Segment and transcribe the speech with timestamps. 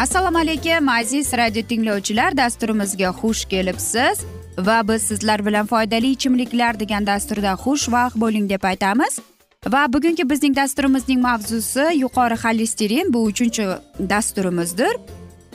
[0.00, 2.36] assalomu alaykum aziz radio tinglovchilar.
[2.36, 4.20] Dasturimizga xush kelibsiz.
[4.58, 9.18] Va biz sizlar bilan foydali ichimliklar degan dasturda xushvaqt bo'ling deb aytamiz.
[9.66, 13.66] Va bugungi bizning dasturimizning mavzusi yuqori xolesterin bu uchinchi
[14.12, 14.94] dasturimizdir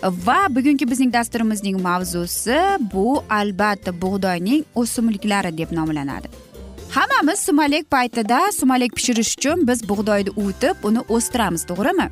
[0.03, 2.59] va bugungi bizning dasturimizning mavzusi
[2.93, 6.27] bu albatta bug'doyning o'simliklari deb nomlanadi.
[6.95, 12.09] Hammamiz sumalak paytida sumalak pishirish uchun biz bug'doyni uvitib uni o'stiramiz to'g'rimi?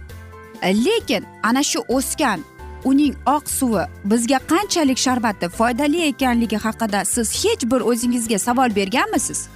[0.63, 2.39] Lekin ana shu o'sgan
[2.83, 9.47] uning oq suvi bizga qanchalik sharbati foydali ekanligi haqida siz hech bir o'zingizga savol berganmisiz?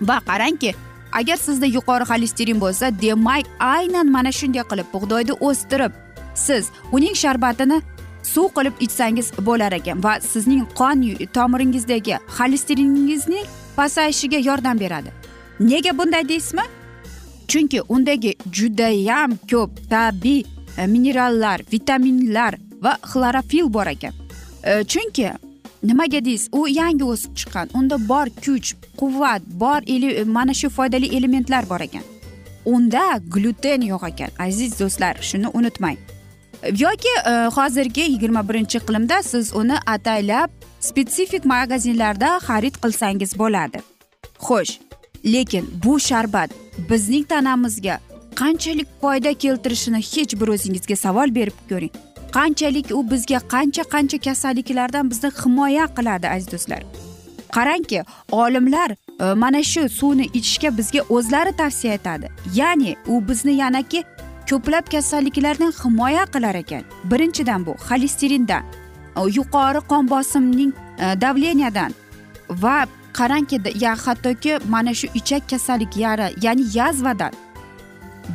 [0.00, 0.74] Va qarangki
[1.12, 5.92] agar sizda yuqori xolesterin bo'lsa demak aynan mana shunday qilib bug'doyni o'stirib
[6.34, 7.82] siz uning sharbatini
[8.22, 10.98] suv qilib ichsangiz bo'lar ekan va sizning qon
[11.36, 15.10] tomiringizdagi xolesteriningizning pasayishiga yordam beradi.
[15.60, 16.62] Nega bunday deysizmi?
[17.48, 20.44] Chunki undagi judayam ko'p tabiiy
[20.78, 24.12] e, minerallar vitaminlar va xlorofil bor ekan.
[24.64, 25.32] E, chunki
[25.82, 27.72] nimaga deysiz u yangi o'sib chiqqan.
[27.74, 32.04] Unda bor kuch quvvat bor e, mana shu foydali elementlar bor ekan.
[32.64, 35.98] Unda gluten yo'q ekan aziz do'stlar shuni unutmang.
[36.84, 37.12] Yoki
[37.56, 40.50] hozirgi yigirma birinchi iqlimda siz uni ataylab
[40.80, 43.78] spetsifik magazinlarda xarid qilsangiz bo'ladi.
[44.46, 44.72] Xo'sh
[45.24, 46.50] lekin bu sharbat
[46.90, 47.98] bizning tanamizga
[48.34, 51.94] qanchalik foyda keltirishini hech bir o'zingizga savol berib ko'ring.
[52.32, 56.82] Qanchalik u bizga qancha qancha kasalliklardan bizni himoya qiladi aziz do'stlar.
[57.56, 62.30] Qarangki olimlar e, mana shu suvni ichishga bizga o'zlari tavsiya etadi.
[62.54, 64.04] Ya'ni u bizni yanaki
[64.50, 66.82] ko'plab kasalliklardan himoya qilar ekan.
[67.10, 68.62] Birinchidan bu xolesterindan
[69.16, 71.92] e, yuqori qon bosimning e, davleniyadan
[72.50, 72.86] va
[73.18, 77.32] qarangki ya hattoki mana shu ichak kasallik yara ya'ni yazvadan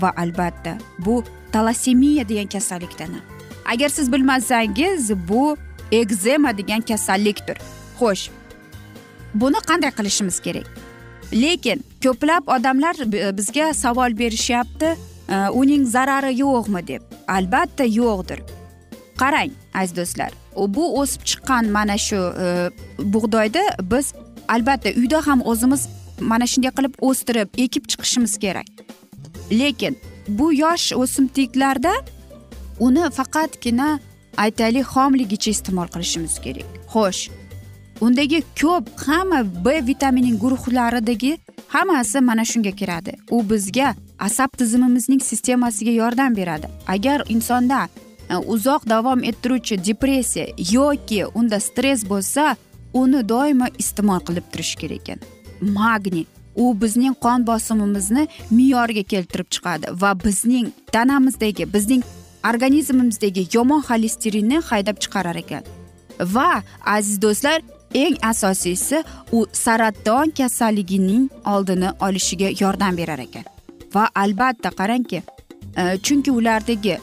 [0.02, 3.12] va albatta bu talasemiya degan kasallikdan
[3.66, 5.58] agar siz bilmasangiz bu
[5.92, 7.58] egzema degan kasallikdir
[8.00, 8.30] xo'sh
[9.34, 10.68] buni qanday qilishimiz kerak?
[11.34, 12.96] Lekin ko'plab odamlar
[13.38, 14.90] bizga savol berishyapti
[15.30, 17.02] e, uning zarari yo'qmi deb.
[17.28, 18.40] Albatta yo'qdir.
[19.18, 22.48] Qarang aziz do'stlar u bu o'sib chiqqan mana shu e,
[23.00, 24.14] bug'doyda bug'doyni biz
[24.48, 25.88] albatta uyda ham o'zimiz
[26.20, 28.68] mana shunday qilib o'stirib ekib chiqishimiz kerak.
[29.52, 31.94] Lekin bu yosh o'simliklarda
[32.80, 34.00] uni faqatgina
[34.38, 36.70] aytaylik xomligicha iste'mol qilishimiz kerak.
[36.94, 37.30] Xo'sh
[38.06, 41.38] undagi ko'p hamma b vitaminining guruhlaridagi
[41.68, 43.14] hammasi mana shunga kiradi.
[43.32, 46.68] U bizga asab tizimimizning sistemasiga yordam beradi.
[46.88, 47.88] Agar insonda
[48.30, 52.56] e, uzoq davom ettiruvchi depressiya yoki unda stress bo'lsa
[52.94, 55.20] uni doimo iste'mol qilib turish kerak ekan.
[55.78, 56.26] Magniy
[56.56, 62.04] u bizning qon bosimimizni me'yorga keltirib chiqadi va bizning tanamizdagi bizning
[62.50, 65.64] organizmimizdagi yomon xolesterinni haydab chiqarar ekan.
[66.36, 66.50] Va
[66.96, 67.62] aziz do'stlar
[67.94, 73.46] eng asosiysi u saraton kasalligining oldini olishiga yordam berar ekan.
[73.96, 75.24] Va albatta qarangki
[75.78, 76.98] e, chunki ulardagi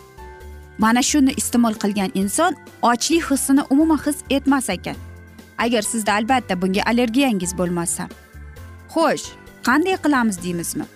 [0.79, 4.97] mana shuni iste'mol qilgan inson ochlik hissini umuman his etmas ekan.
[5.65, 8.09] Agar sizda albatta bunga allergiyangiz bo'lmasa.
[8.95, 9.27] Xo'sh
[9.69, 10.87] qanday qilamiz deymizmi?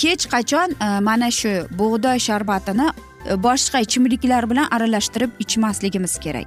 [0.00, 6.46] Hech qachon e, mana shu bug'doy sharbatini e, boshqa ichimliklar bilan aralashtirib ichmasligimiz kerak.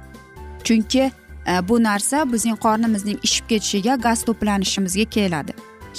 [0.64, 1.04] Chunki
[1.50, 5.52] e, bu narsa bizning qornimizning ishib ketishiga gaz to'planishimizga keladi.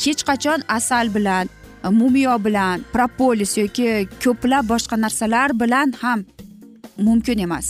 [0.04, 1.50] Hech qachon asal bilan
[1.84, 6.26] mumiyo bilan propolis yoki ko'plab boshqa narsalar bilan ham
[6.98, 7.68] mumkin emas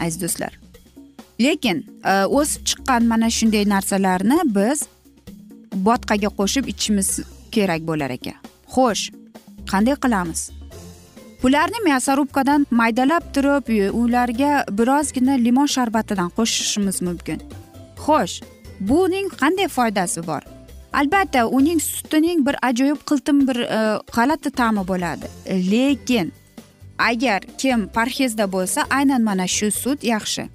[0.00, 0.59] aziz do'stlar.
[1.44, 4.78] Lekin e, o'sib chiqqan mana shunday narsalarni biz
[5.86, 7.08] botqaga qo'shib ichishimiz
[7.54, 8.38] kerak bo'lar ekan.
[8.74, 9.04] Xo'sh
[9.72, 10.40] qanday qilamiz?
[11.42, 13.68] Bularni мясорубкаdan maydalab turib
[14.00, 17.38] ularga birozgina limon sharbatidan qo'shishimiz mumkin.
[18.04, 18.34] Xo'sh
[18.80, 20.42] buning qanday foydasi bor?
[20.92, 23.80] Albatta uning sutining bir ajoyib qiltim bir e,
[24.16, 25.26] g'alati ta'mi bo'ladi.
[25.72, 26.32] Lekin
[26.98, 30.48] agar kim parhezda bo'lsa aynan mana shu sut yaxshi.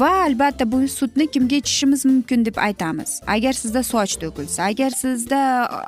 [0.00, 3.20] Va albatta bu sutni kimga ichishimiz mumkin deb aytamiz.
[3.26, 5.40] Agar sizda soch to'kilsa agar sizda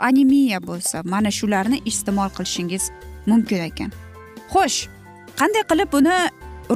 [0.08, 2.90] anemiya bo'lsa mana shularni iste'mol qilishingiz
[3.26, 3.90] mumkin ekan.
[4.52, 4.78] Xo'sh
[5.40, 6.16] qanday qilib buni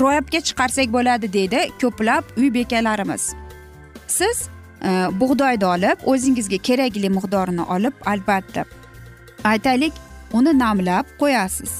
[0.02, 3.24] ro'yobga chiqarsak bo'ladi deydi ko'plab uy bekalarimiz.
[4.06, 4.36] Siz
[4.88, 4.90] e,
[5.20, 8.64] bug'doyni olib o'zingizga kerakli miqdorini olib albatta
[9.44, 9.92] aytaylik
[10.32, 11.72] uni namlab qo'yasiz.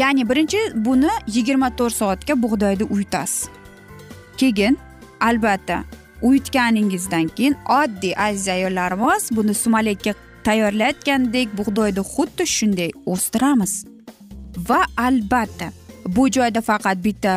[0.00, 3.57] Ya'ni birinchi buni yigirma to'rt soatga bug'doyni uyutasiz.
[4.40, 4.78] Keyin
[5.20, 5.84] albatta
[6.22, 10.14] uyutganingizdan keyin oddiy aziz ayollarimiz buni sumalakka
[10.44, 13.84] tayyorlayotgandek bug'doyni xuddi shunday o'stiramiz.
[14.68, 15.72] Va albatta
[16.06, 17.32] bu joyda faqat bitta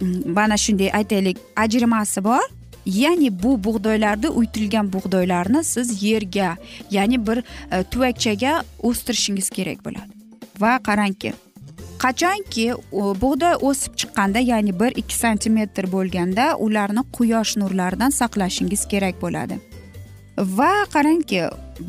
[0.00, 2.44] mm, mana shunday aytaylik ajrimasi bor.
[2.86, 6.56] Ya'ni bu bug'doylarni uyutilgan bug'doylarni siz yerga
[6.90, 10.10] ya'ni bir e, tuvakchaga o'stirishingiz kerak bo'ladi.
[10.60, 11.32] Va qarangki
[12.02, 12.66] qachonki
[13.22, 19.58] bug'doy o'sib chiqqanda ya'ni bir ikki santimetr bo'lganda ularni quyosh nurlaridan saqlashingiz kerak bo'ladi.
[20.58, 21.42] Va qarangki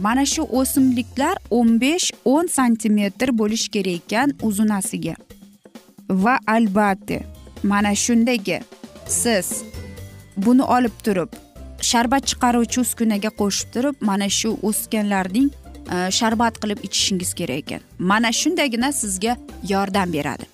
[0.06, 5.16] mana shu o'simliklar o'n besh o'n santimetr bo'lishi kerak ekan uzunasiga.
[6.24, 7.20] Va albatta
[7.64, 8.60] mana shundagi
[9.08, 9.48] siz
[10.38, 11.30] buni olib turib
[11.92, 15.50] sharbat chiqaruvchi uskunaga qo'shib turib mana shu o'sganlarning
[15.94, 17.82] e, sharbat qilib ichishingiz kerak ekan.
[18.00, 19.38] Mana shundagina sizga
[19.70, 20.46] yordam beradi.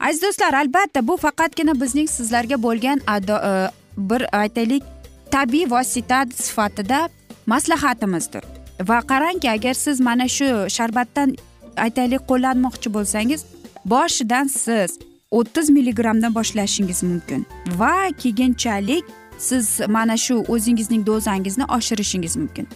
[0.00, 4.82] Aziz do'stlar albatta bu faqatgina bizning sizlarga bo'lgan e, bir aytaylik
[5.30, 7.08] tabiiy vosita sifatida
[7.46, 8.42] maslahatimizdir.
[8.88, 11.36] Va qarangki agar siz mana shu sharbatdan
[11.76, 13.44] aytaylik qo'llanmoqchi bo'lsangiz
[13.84, 14.98] boshidan siz
[15.30, 17.46] o'ttiz milligramdan boshlashingiz mumkin.
[17.78, 19.04] Va keyinchalik
[19.38, 22.68] siz mana shu o'zingizning dozangizni oshirishingiz mumkin.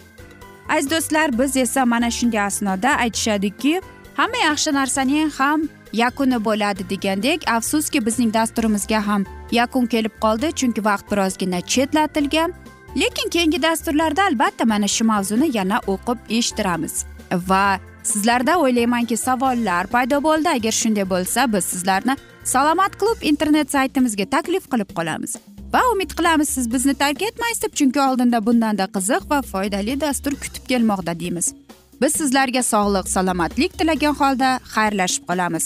[0.69, 3.81] Aziz do'stlar biz esa mana shunday asnoda aytishadiki
[4.17, 10.85] hamma yaxshi narsaning ham yakuni bo'ladi degandek afsuski bizning dasturimizga ham yakun kelib qoldi chunki
[10.89, 12.53] vaqt birozgina chetlatilgan.
[13.01, 17.05] Lekin keyingi dasturlarda albatta mana shu mavzuni yana o'qib eshittiramiz.
[17.49, 20.49] Va sizlarda o'ylaymanki savollar paydo bo'ldi.
[20.49, 25.37] Agar shunday bo'lsa biz sizlarni salomat klub internet saytimizga taklif qilib qolamiz.
[25.73, 30.33] Va umid qilamiz siz bizni tark etmaysiz deb chunki oldinda bundanda qiziq va foydali dastur
[30.43, 31.53] kutib kelmoqda deymiz.
[32.03, 35.65] Biz sizlarga sog'lik salomatlik tilagan holda xayrlashib qolamiz.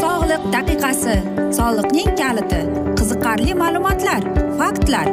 [0.00, 1.16] Sog'liq daqiqasi
[1.58, 2.60] soliqning kaliti
[2.98, 4.22] qiziqarli ma'lumotlar
[4.60, 5.06] faktlar.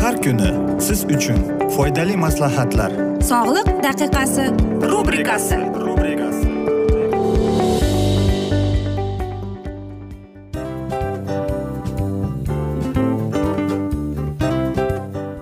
[0.00, 0.50] Har kuni
[0.86, 1.40] siz uchun
[1.76, 2.90] foydali maslahatlar.
[3.30, 4.44] Sog'liq daqiqasi
[4.92, 5.58] rubrikasi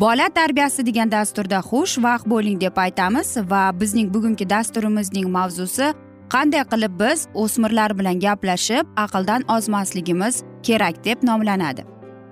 [0.00, 5.86] bola tarbiyasi degan dasturda xush vaqt bo'ling deb aytamiz va bizning bugungi dasturimizning mavzusi
[6.34, 11.82] qanday qilib biz o'smirlar bilan gaplashib aqldan ozmasligimiz kerak deb nomlanadi.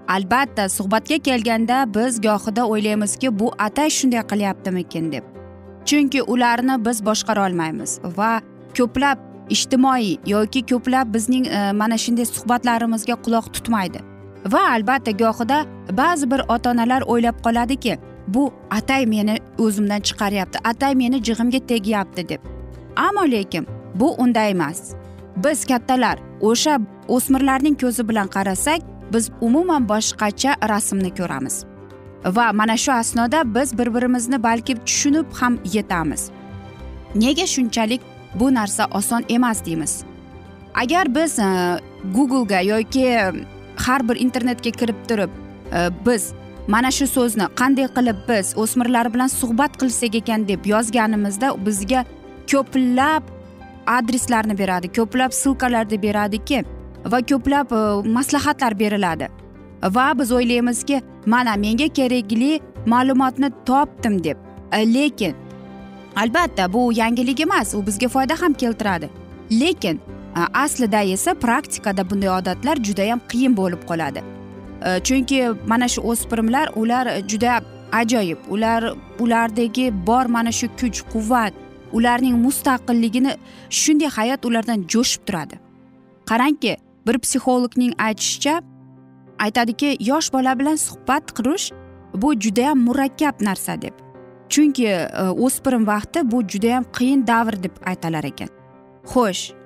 [0.08, 5.24] Albatta suhbatga kelganda biz gohida o'ylaymizki bu atay shunday qilyaptimikin deb.
[5.88, 8.32] Chunki ularni biz boshqara olmaymiz va
[8.78, 9.18] ko'plab
[9.56, 14.13] ijtimoiy yoki ko'plab bizning e, mana shunday suhbatlarimizga quloq tutmaydi.
[14.52, 17.98] Va albatta gohida ba'zi bir ota onalar o'ylab qoladiki
[18.28, 22.40] bu atay meni o'zimdan chiqaryapti atay meni jig'imga tegyapti deb.
[22.96, 24.94] Ammo lekin bu unday emas.
[25.36, 28.80] Biz kattalar o'sha o'smirlarning ko'zi bilan qarasak
[29.12, 31.64] biz umuman boshqacha rasmni ko'ramiz.
[32.24, 36.30] Va mana shu asnoda biz bir birimizni balki tushunib ham yetamiz.
[37.14, 38.00] Nega shunchalik
[38.34, 40.04] bu narsa oson emas deymiz?
[40.74, 41.44] Agar biz uh,
[42.14, 43.32] googlega yoki
[43.76, 45.30] har bir internetga kirib turib
[45.72, 46.32] e, biz
[46.68, 52.04] mana shu so'zni qanday qilib biz o'smirlar bilan suhbat qilsak ekan deb yozganimizda bizga
[52.52, 53.22] ko'plab
[53.86, 56.64] adreslarni beradi ko'plab ссылкаларni beradiki
[57.12, 59.28] va ko'plab e, maslahatlar beriladi.
[59.96, 64.36] Va biz o'ylaymizki mana menga kerakli ma'lumotni topdim deb.
[64.72, 65.34] E, lekin
[66.16, 69.10] albatta bu yangilik emas u bizga foyda ham keltiradi.
[69.60, 70.00] Lekin
[70.36, 74.22] Э, aslida esa praktikada bunday odatlar judayam qiyin bo'lib qoladi.
[74.82, 77.60] Э, chunki mana shu o'spirimlar ular juda
[77.92, 78.38] ajoyib.
[78.48, 81.54] Ular ulardagi bor mana shu kuch quvvat
[81.92, 83.36] ularning mustaqilligini
[83.70, 85.56] shunday hayot ulardan jo'shib turadi.
[86.30, 86.76] Qarangki
[87.06, 88.62] bir psixologning aytishicha
[89.38, 91.70] aytadiki yosh bola bilan suhbat qurish
[92.14, 93.94] bu judayam murakkab narsa deb.
[94.48, 95.06] Chunki e,
[95.46, 98.48] o'spirim vaqti bu judayam qiyin davr deb aytalar ekan.
[99.12, 99.63] Xo'sh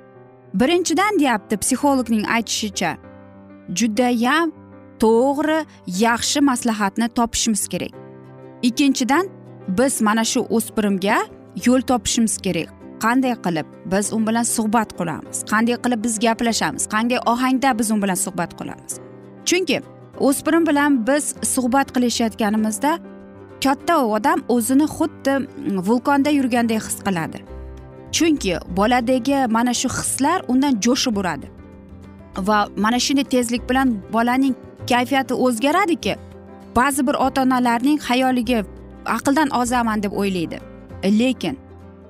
[0.54, 2.96] birinchidan deyapti psixologning aytishicha
[3.78, 4.52] judayam
[5.02, 7.92] to'g'ri yaxshi maslahatni topishimiz kerak.
[8.62, 9.28] Ikkinchidan
[9.68, 11.18] biz mana shu o'spirimga
[11.66, 12.68] yo'l topishimiz kerak.
[13.04, 15.36] Qanday qilib biz u bilan suhbat quramiz?
[15.52, 16.88] Qanday qilib biz gaplashamiz?
[16.94, 19.08] Qanday ohangda biz u bilan suhbat qilamiz
[19.48, 19.80] chunki
[20.20, 22.98] o'spirim bilan biz suhbat qilishayotganimizda
[23.64, 25.34] katta odam o'zini xuddi
[25.88, 27.38] vulqonda yurganday his qiladi.
[28.12, 31.46] Chunki boladagi mana shu hislar undan jo'shib uradi.
[32.48, 34.54] Va mana shunday tezlik bilan bolaning
[34.90, 36.14] kayfiyati o'zgaradiki
[36.76, 38.64] ba'zi bir ota onalarning xayoliga
[39.16, 40.58] aqldan ozaman deb o'ylaydi.
[41.20, 41.56] Lekin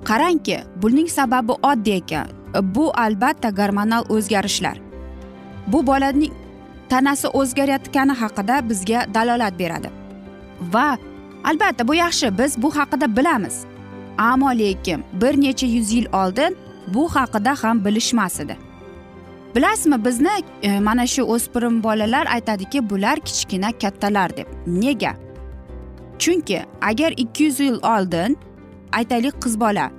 [0.09, 2.27] qarangki buning sababi oddiy ekan
[2.75, 4.77] bu albatta gormonal o'zgarishlar.
[5.67, 6.33] Bu bolaning
[6.89, 9.91] tanasi o'zgarayotgani haqida bizga dalolat beradi.
[10.73, 10.97] Va
[11.45, 13.65] albatta bu yaxshi biz bu haqida bilamiz.
[14.19, 16.57] Ammo lekin bir necha yuz yil oldin
[16.95, 18.69] bu haqida ham bilishmas edi
[19.55, 20.29] bilasizmi bizni
[20.63, 24.47] e, mana shu o'spirim bolalar aytadiki bular kichkina kattalar deb.
[24.67, 25.15] Nega?
[26.19, 28.39] Chunki agar ikki yuz yil oldin
[28.93, 29.91] aytaylik qiz bola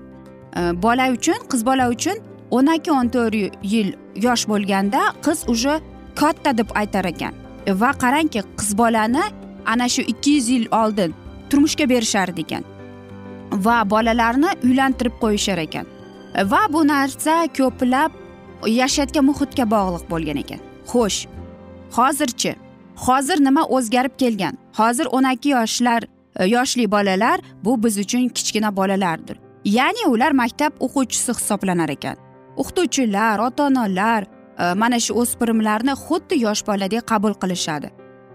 [0.57, 2.17] e, bola uchun qiz bola uchun
[2.51, 5.79] o'n ikki o'n to'rt yil yosh bo'lganda qiz уже
[6.15, 7.33] katta deb aytar ekan.
[7.65, 9.23] E, va qarangki qiz bolani
[9.65, 11.15] ana shu ikki yuz yil oldin
[11.49, 12.78] turmushga berishardi ekan
[13.51, 15.86] va bolalarni uylantirib qo'yishar ekan.
[16.51, 18.12] Va bu narsa ko'plab
[18.68, 20.60] yashayotgan muhitga bog'liq bo'lgan ekan.
[20.91, 21.27] Xo'sh
[21.98, 22.56] hozirchi
[22.96, 24.58] hozir nima o'zgarib kelgan?
[24.79, 26.03] Hozir o'n ikki yoshlar
[26.36, 29.38] e, yoshli bolalar bu biz uchun kichkina bolalardir.
[29.65, 32.18] Ya'ni ular maktab o'quvchisi hisoblanar ekan.
[32.58, 37.89] O'qituvchilar ota onalar e, mana shu o'spirimlarni xuddi yosh boladek qabul qilishadi.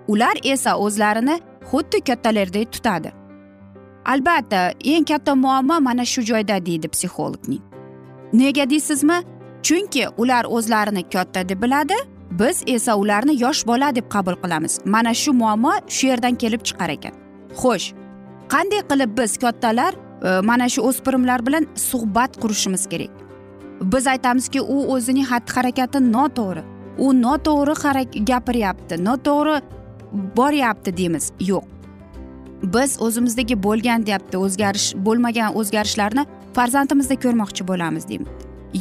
[0.09, 1.37] Ular esa o'zlarini
[1.71, 3.12] xuddi kattalardek tutadi.
[4.04, 7.62] Albatta eng katta muammo mana shu joyda deydi psixologning.
[8.32, 9.18] Nega deysizmi?
[9.62, 11.94] Chunki ular o'zlarini katta deb biladi
[12.30, 14.80] biz esa ularni yosh bola deb qabul qilamiz.
[14.84, 17.14] Mana shu muammo shu yerdan kelib chiqar ekan.
[17.61, 17.87] Xo'sh
[18.52, 23.12] qanday qilib biz kattalar e, mana shu o'spirimlar bilan suhbat qurishimiz kerak?
[23.92, 26.62] Biz aytamizki u o'zining xatti harakati noto'g'ri.
[26.99, 29.54] U noto'g'ri gapiryapti noto'g'ri
[30.37, 31.32] boryapti deymiz.
[31.40, 31.73] Yo'q.
[32.75, 38.26] Biz o'zimizdagi bo'lgan deyapti o'zgarish bo'lmagan o'zgarishlarni farzandimizda ko'rmoqchi bo'lamiz deymi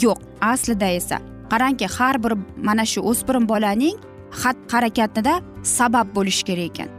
[0.04, 0.20] yo'q
[0.54, 1.18] aslida esa
[1.52, 2.34] qarangki har bir
[2.68, 3.98] mana shu o'spirim bolaning
[4.42, 6.90] xatti harakatida sabab bo'lishi kerak ekan.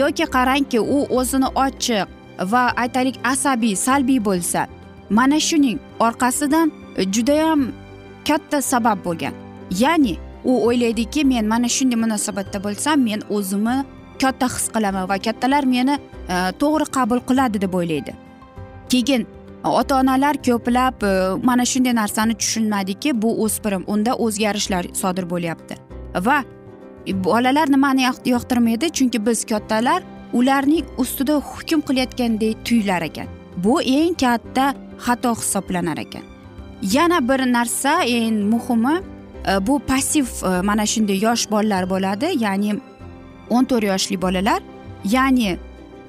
[0.00, 2.06] Yoki qarangki u o'zini ochiq
[2.52, 4.66] va aytaylik asabiy salbiy bo'lsa
[5.10, 6.72] mana shuning orqasidan
[7.14, 7.60] judayam
[8.28, 9.34] katta sabab bo'lgan.
[9.82, 13.76] Ya'ni u o'ylaydiki men mana shunday munosabatda bo'lsam men o'zimni
[14.18, 18.14] katta his qilaman va kattalar meni e, to'g'ri qabul qiladi deb o'ylaydi.
[18.92, 19.26] Keyin
[19.64, 21.12] e, ota onalar ko'plab e,
[21.48, 25.74] mana shunday narsani tushunmadiki bu o'spirim unda o'zgarishlar sodir bo'lyapti.
[26.28, 26.38] Va
[27.26, 28.92] bolalar nimani yoqtirmaydi?
[28.96, 33.28] Chunki biz kattalar ularning ustida hukm qilayotgandek tuyular ekan.
[33.64, 34.74] Bu eng katta
[35.06, 36.24] xato hisoblanar ekan.
[36.82, 38.96] Yana bir narsa eng muhimi
[39.66, 40.26] bu passiv
[40.62, 42.72] mana shunday yosh bolalar bo'ladi ya'ni
[43.50, 44.60] o'n to'rt yoshli bolalar
[45.04, 45.56] ya'ni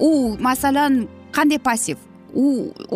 [0.00, 1.98] u masalan qanday passiv?
[2.34, 2.46] U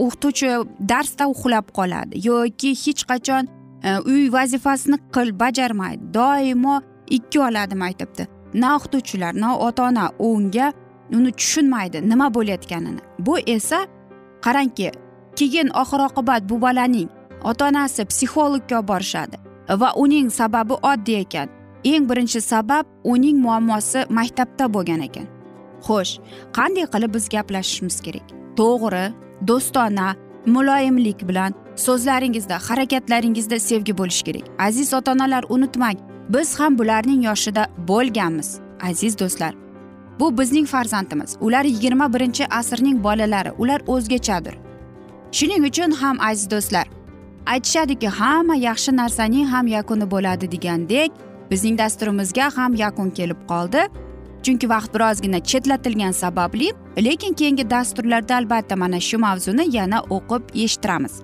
[0.03, 0.51] o'qituvchi
[0.91, 3.49] darsda uxlab qoladi yoki hech qachon
[3.83, 6.81] e, uy vazifasini qil bajarmaydi doimo
[7.17, 8.25] ikki oladi maktabda
[8.55, 10.73] na o'qituvchilar na ota ona unga
[11.13, 13.01] uni tushunmaydi nima bo'layotganini.
[13.19, 13.87] Bu esa
[14.45, 14.91] qarangki
[15.39, 17.09] keyin oxir oqibat bu bolaning
[17.45, 19.37] ota onasi psixologga olib borishadi
[19.81, 21.49] va uning sababi oddiy ekan.
[21.85, 25.27] Eng birinchi sabab uning muammosi maktabda bo'lgan ekan.
[25.87, 26.13] Xo'sh
[26.57, 28.27] qanday qilib biz gaplashishimiz kerak?
[28.59, 29.05] To'g'ri
[29.49, 30.09] do'stona
[30.55, 31.53] muloyimlik bilan
[31.87, 34.45] so'zlaringizda harakatlaringizda sevgi bo'lishi kerak.
[34.67, 35.99] Aziz ota onalar unutmang
[36.35, 38.49] biz ham bularning yoshida bo'lganmiz
[38.91, 39.55] aziz do'stlar.
[40.21, 41.37] Bu bizning farzandimiz.
[41.41, 44.55] Ular yigirma birinchi asrning bolalari ular o'zgachadir.
[45.33, 46.87] Shuning uchun ham aziz do'stlar
[47.47, 51.11] aytishadiki hamma yaxshi narsaning ham yakuni bo'ladi degandek
[51.51, 53.87] bizning dasturimizga ham yakun kelib qoldi.
[54.43, 61.15] Chunki vaqt birozgina chetlatilgani sababli lekin keyingi dasturlarda albatta mana shu mavzuni yana o'qib eshittiramiz.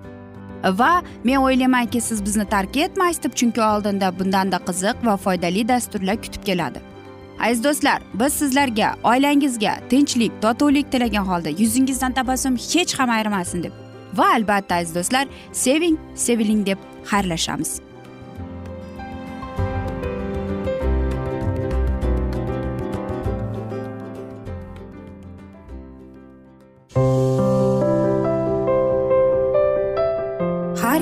[0.65, 6.17] Va men o'ylaymanki siz bizni tark etmaysiz deb chunki oldinda bundanda qiziq va foydali dasturlar
[6.23, 6.81] kutib keladi.
[7.41, 13.73] Aziz do'stlar biz sizlarga oilangizga tinchlik totuvlik tilagan holda yuzingizdan tabassum hech ham ayrimasin deb
[14.15, 16.79] va albatta aziz do'stlar seving seviling deb
[17.11, 17.90] xayrlashamiz.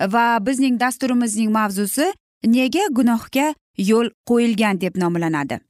[0.00, 2.12] Va bizning dasturimizning mavzusi
[2.44, 5.60] nega gunohga yo'l qo'yilgan deb nomlanadi.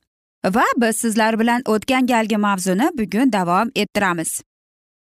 [0.44, 4.42] Va biz sizlar bilan o'tgan galgi mavzuni bugun davom ettiramiz.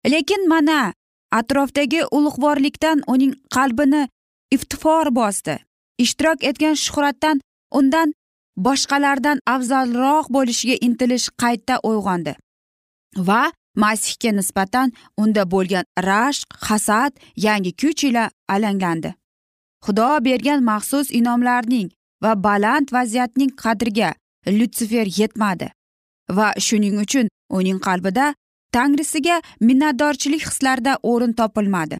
[0.05, 0.93] Lekin mana
[1.31, 4.07] atrofdagi ulug'vorlikdan uning qalbini
[4.51, 5.59] iftifor bosdi.
[5.97, 8.13] Ishtirok etgan shuhratdan undan
[8.57, 12.35] boshqalardan afzalroq bo'lishiga intilish qayta uyg'ondi.
[13.17, 19.13] Va masihga nisbatan unda bo'lgan rashq hasad yangi kuch ila alanglandi.
[19.85, 21.89] Xudo bergan maxsus inomlarning
[22.23, 24.13] va baland vaziyatning qadriga
[24.47, 25.67] lyutsifer yetmadi
[26.37, 28.33] va shuning uchun uning qalbida
[28.75, 31.97] tangrisiga minnatdorchilik hislarida o'rin topilmadi.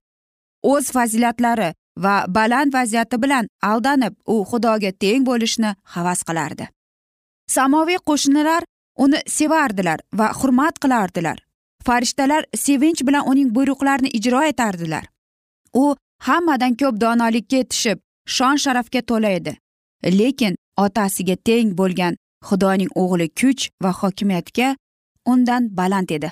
[0.64, 6.68] O'z fazilatlari va baland vaziyati bilan aldanib u xudoga teng bo'lishni havas qilardi.
[7.56, 8.64] Samoviy qo'shnilar
[9.04, 11.38] uni sevardilar va hurmat qilardilar.
[11.86, 15.06] Farishtalar sevinch bilan uning buyruqlarini ijro etardilar.
[15.74, 15.96] U
[16.28, 19.58] hammadan ko'p donolikka yetishib shon sharafga to'la edi.
[20.20, 22.18] Lekin otasiga teng bo'lgan
[22.48, 24.76] xudoning o'g'li kuch va hokimiyatga
[25.26, 26.32] undan baland edi.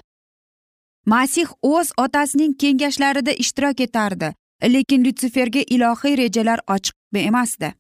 [1.05, 4.33] Masih o'z otasining kengashlarida ishtirok etardi
[4.63, 7.73] lekin lyutsiferga ilohiy rejalar ochiq emasdi.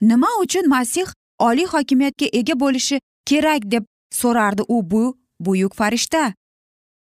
[0.00, 1.06] Nima uchun masih
[1.38, 6.32] oliy hokimiyatga ega bo'lishi kerak deb so'rardi u bu buyuk farishta?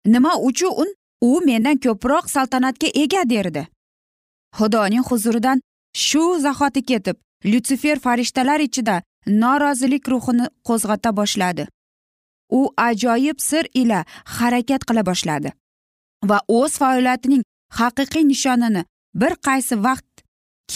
[0.05, 0.87] Nima uchun
[1.21, 3.67] u mendan ko'proq saltanatga ega derdi?
[4.57, 5.61] Xudoning huzuridan
[5.93, 11.67] shu zahoti ketib lyutsifer farishtalar ichida norozilik ruhini qo'zg'ata boshladi.
[12.49, 15.51] U ajoyib sir ila harakat qila boshladi
[16.29, 17.43] va o'z faoliyatining
[17.79, 18.83] haqiqiy nishonini
[19.21, 20.23] bir qaysi vaqt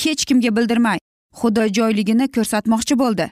[0.01, 0.99] hech kimga bildirmay
[1.39, 3.31] xudojoyligini ko'rsatmoqchi bo'ldi.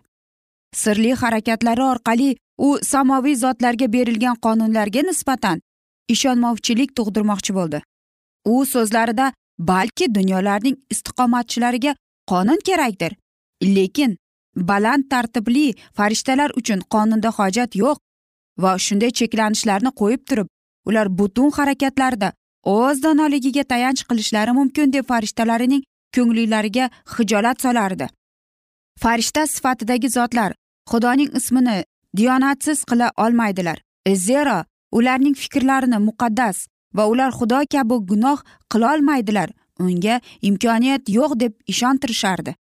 [0.82, 5.62] Sirli harakatlari orqali u samoviy zotlarga berilgan qonunlarga nisbatan
[6.10, 7.82] ishonmovchilik tug'dirmoqchi bo'ldi.
[8.46, 11.96] U so'zlarida balki dunyolarning istiqomatchilariga
[12.30, 13.12] qonun kerakdir.
[13.64, 14.18] Lekin
[14.56, 17.98] baland tartibli farishtalar uchun qonunda hojat yo'q
[18.64, 20.48] va shunday cheklanishlarni qo'yib turib
[20.86, 25.84] ular butun harakatlarida o'z donoligiga tayanch qilishlari mumkin deb farishtalarining
[26.16, 28.08] ko'ngillariga hijolat solardi.
[29.00, 30.52] Farishta sifatidagi zotlar
[30.92, 31.84] xudoning ismini
[32.18, 33.78] diyonatsiz qila olmaydilar.
[34.28, 34.64] Zero
[34.98, 38.40] ularning fikrlarini muqaddas va ular xudo kabi gunoh
[38.72, 40.16] qilolmaydilar unga
[40.50, 42.56] imkoniyat yo'q deb ishontirishardi.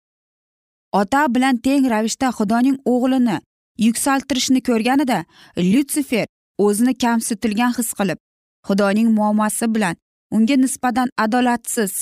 [0.99, 3.37] Ota bilan teng ravishda xudoning o'g'lini
[3.85, 5.19] yuksaltirishni ko'rganida
[5.57, 6.25] lyutsifer
[6.65, 8.19] o'zini kamsitilgan his qilib
[8.67, 9.95] xudoning muomasi bilan
[10.35, 11.93] unga nisbatan adolatsiz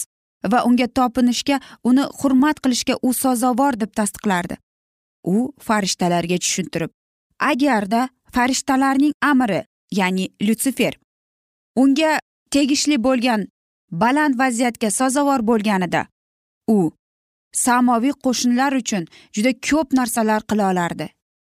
[0.52, 4.56] va unga topinishga uni hurmat qilishga u sazovor deb tasdiqlardi.
[5.34, 6.92] U farishtalarga tushuntirib
[7.52, 9.62] agarda farishtalarning amri
[10.00, 10.94] ya'ni lyutsifer
[11.76, 12.20] unga
[12.52, 13.48] tegishli bo'lgan
[13.92, 16.02] baland vaziyatga sazovor bo'lganida
[16.68, 16.92] u
[17.52, 21.08] samoviy qo'shinlar uchun juda ko'p narsalar qila olardi.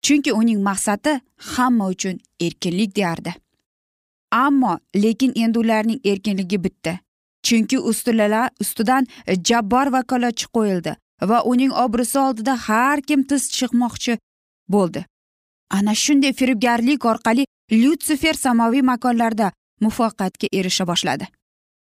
[0.05, 3.33] Chunki uning maqsadi hamma uchun erkinlik deyardi.
[4.31, 6.99] Ammo lekin endi ularning erkinligi bitdi.
[7.43, 9.07] Chunki ustilalar ustidan
[9.47, 10.95] jabbor vakolatchi qo'yildi
[11.29, 14.17] va uning obro'si oldida har kim tiz chiqmoqchi
[14.73, 15.05] bo'ldi.
[15.69, 21.27] Ana shunday firibgarlik orqali lyutsifer samoviy makonlarda muvaffaqiyatga erisha boshladi.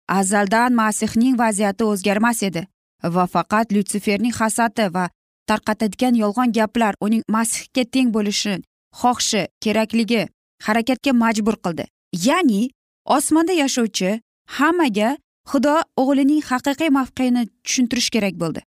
[0.08, 2.68] Azaldan masihning vaziyati o'zgarmas edi
[3.04, 5.10] va faqat lyutsiferning hasadi va
[5.48, 8.54] tarqatadigan yolg'on gaplar uning masihga teng bo'lishi
[9.02, 10.28] xohishi kerakligi
[10.66, 11.86] harakatga majbur qildi.
[12.28, 12.62] Ya'ni
[13.06, 14.10] osmonda yashovchi
[14.58, 15.10] hammaga
[15.52, 18.62] xudo o'g'lining haqiqiy mavqeini tushuntirish kerak bo'ldi.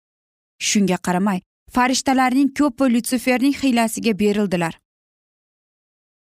[0.68, 1.40] Shunga qaramay
[1.74, 4.74] farishtalarning ko'pi lyutsiferning hiylasiga berildilar.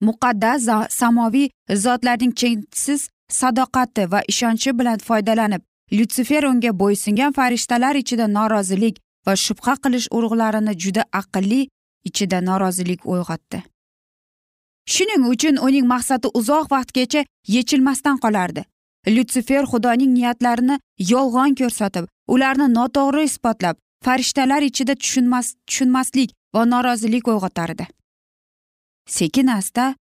[0.00, 1.48] Muqaddas samoviy
[1.84, 3.08] zotlarning cheksiz
[3.40, 10.74] sadoqati va ishonchi bilan foydalanib lyutsifer unga bo'ysungan farishtalar ichida norozilik va shubha qilish urug'larini
[10.82, 11.68] juda aqlli
[12.08, 13.62] ichida norozilik uyg'otdi.
[14.94, 18.62] Shuning uchun uning maqsadi uzoq vaqtgacha yechilmasdan qolardi.
[19.14, 20.76] Lyutsifer xudoning niyatlarini
[21.12, 27.84] yolg'on ko'rsatib ularni noto'g'ri isbotlab farishtalar ichida tushunmas tushunmaslik va norozilik uyg'otardi.
[29.08, 29.94] Sekin asta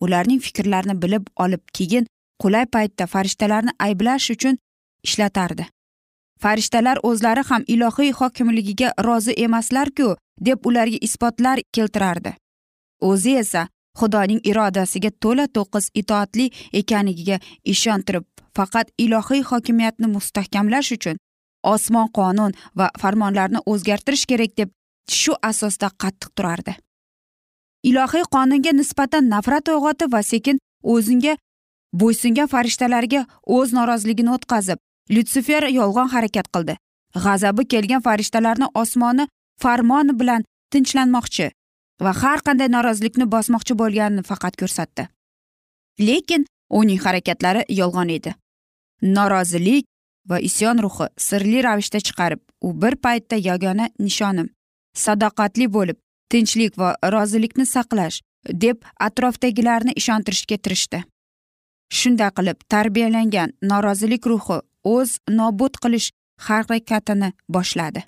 [0.00, 2.06] ularning fikrlarini bilib olib keyin
[2.42, 4.58] qulay paytda farishtalarni ayblash uchun
[5.04, 5.66] ishlatardi.
[6.40, 12.32] Farishtalar o'zlari ham ilohiy hokimligiga rozi emaslarku deb ularga isbotlar keltirardi.
[13.00, 13.68] O'zi esa
[14.00, 16.46] xudoning irodasiga to'la to'qis itoatli
[16.80, 18.24] ekanligiga ishontirib
[18.56, 21.16] faqat ilohiy hokimiyatni mustahkamlash uchun
[21.74, 24.70] osmon qonun va farmonlarni o'zgartirish kerak deb
[25.20, 26.72] shu asosda qattiq turardi.
[27.88, 30.58] Ilohiy qonunga nisbatan nafrat uyg'otib va sekin
[30.94, 31.36] o'zinga
[32.00, 33.24] bo'ysungan farishtalarga
[33.56, 34.78] o'z noroziligini o'tkazib
[35.14, 36.76] lyutsifer yolg'on harakat qildi.
[37.24, 39.26] G'azabi kelgan farishtalarni osmoni
[39.62, 41.50] farmon bilan tinchlanmoqchi
[42.04, 45.08] va har qanday norozilikni bosmoqchi bo'lganini faqat ko'rsatdi.
[46.08, 46.46] Lekin
[46.80, 48.34] uning harakatlari yolg'on edi.
[49.16, 49.84] Norozilik
[50.30, 54.48] va isyon ruhi sirli ravishda chiqarib u bir paytda yagona nishonim
[55.04, 55.98] sadoqatli bo'lib
[56.32, 58.20] tinchlik va rozilikni saqlash
[58.64, 61.04] deb atrofdagilarni ishontirishga tirishdi
[61.98, 64.58] shunday qilib tarbiyalangan norozilik ruhi
[64.94, 66.10] o'z nobud qilish
[66.46, 68.04] harakatini boshladi.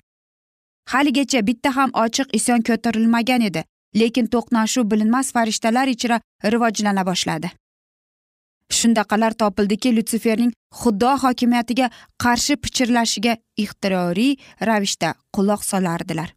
[0.91, 3.63] Haligacha bitta ham ochiq isyon ko'tarilmagan edi
[4.01, 6.19] lekin to'qnashuv bilinmas farishtalar ichra
[6.53, 7.51] rivojlana boshladi.
[8.77, 11.89] Shundaqalar topildiki lyutsiferning xudo hokimiyatiga
[12.23, 13.33] qarshi pichirlashiga
[13.63, 14.33] ixtiroriy
[14.69, 16.29] ravishda quloq solardilar.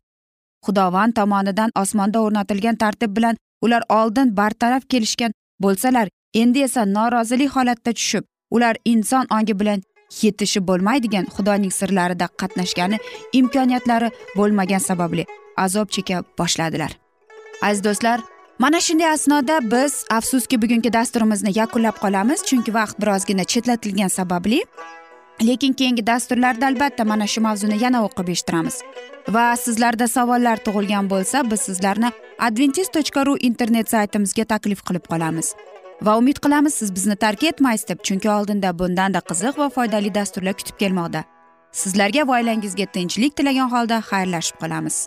[0.67, 6.09] Xudovand tomonidan osmonda o'rnatilgan tartib bilan ular oldin bartaraf kelishgan bo'lsalar
[6.43, 9.83] endi esa norozilik holatda tushib ular inson ongi bilan
[10.23, 12.99] yetishib bo'lmaydigan xudoning sirlarida qatnashgani
[13.41, 15.27] imkoniyatlari bo'lmagan sababli
[15.65, 16.93] azob cheka boshladilar.
[17.63, 18.21] Aziz do'stlar
[18.59, 24.61] mana shunday asnoda biz afsuski bugungi dasturimizni yakunlab qolamiz chunki vaqt birozgina chetlatilgani sababli
[25.42, 28.81] lekin keyingi dasturlarda albatta mana shu mavzuni yana o'qib eshittiramiz.
[29.29, 35.55] Va sizlarda savollar tug'ilgan bo'lsa biz sizlarni adventis tochka ru internet saytimizga taklif qilib qolamiz.
[36.03, 40.55] Va umid qilamiz siz bizni tark etmaysiz deb chunki oldinda bundanda qiziq va foydali dasturlar
[40.61, 41.25] kutib kelmoqda.
[41.72, 45.07] Sizlarga va oilangizga tinchlik tilagan holda xayrlashib qolamiz.